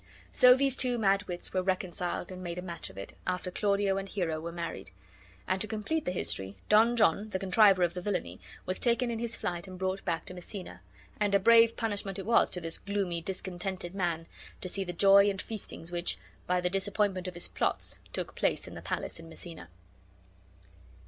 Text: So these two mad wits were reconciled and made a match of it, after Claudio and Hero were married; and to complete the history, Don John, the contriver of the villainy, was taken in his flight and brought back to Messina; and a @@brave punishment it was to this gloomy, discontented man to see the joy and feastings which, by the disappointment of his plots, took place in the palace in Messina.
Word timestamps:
So 0.31 0.55
these 0.55 0.75
two 0.75 0.97
mad 0.97 1.27
wits 1.27 1.53
were 1.53 1.61
reconciled 1.61 2.31
and 2.31 2.41
made 2.41 2.57
a 2.57 2.63
match 2.63 2.89
of 2.89 2.97
it, 2.97 3.15
after 3.27 3.51
Claudio 3.51 3.97
and 3.99 4.09
Hero 4.09 4.39
were 4.41 4.51
married; 4.51 4.89
and 5.47 5.61
to 5.61 5.67
complete 5.67 6.05
the 6.05 6.11
history, 6.11 6.55
Don 6.69 6.97
John, 6.97 7.29
the 7.29 7.37
contriver 7.37 7.83
of 7.83 7.93
the 7.93 8.01
villainy, 8.01 8.41
was 8.65 8.79
taken 8.79 9.11
in 9.11 9.19
his 9.19 9.35
flight 9.35 9.67
and 9.67 9.77
brought 9.77 10.03
back 10.03 10.25
to 10.25 10.33
Messina; 10.33 10.81
and 11.19 11.35
a 11.35 11.39
@@brave 11.39 11.77
punishment 11.77 12.17
it 12.17 12.25
was 12.25 12.49
to 12.49 12.59
this 12.59 12.79
gloomy, 12.79 13.21
discontented 13.21 13.93
man 13.93 14.25
to 14.59 14.67
see 14.67 14.83
the 14.83 14.91
joy 14.91 15.29
and 15.29 15.39
feastings 15.39 15.91
which, 15.91 16.17
by 16.47 16.59
the 16.59 16.67
disappointment 16.71 17.27
of 17.27 17.35
his 17.35 17.47
plots, 17.47 17.99
took 18.11 18.33
place 18.33 18.67
in 18.67 18.73
the 18.73 18.81
palace 18.81 19.19
in 19.19 19.29
Messina. 19.29 19.69